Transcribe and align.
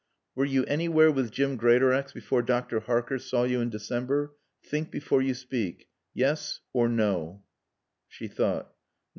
Were 0.33 0.45
you 0.45 0.63
anywhere 0.65 1.11
with 1.11 1.29
Jim 1.29 1.57
Greatorex 1.57 2.11
before 2.11 2.41
Dr. 2.41 2.79
Harker 2.79 3.19
saw 3.19 3.43
you 3.43 3.61
in 3.61 3.69
December? 3.69 4.33
Think 4.63 4.89
before 4.89 5.21
you 5.21 5.35
speak. 5.35 5.89
Yes 6.11 6.59
or 6.73 6.89
No." 6.89 7.43
She 8.07 8.27
thought. 8.27 8.73